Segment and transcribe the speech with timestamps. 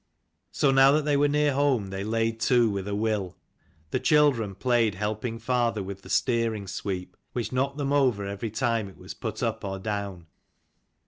[0.51, 3.37] So now that they were near home they laid to with a will.
[3.91, 8.89] The children played helping father with the steering sweep, which knocked them over every time
[8.89, 10.25] it was put up or down.